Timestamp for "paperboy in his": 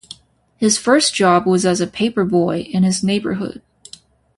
1.85-3.03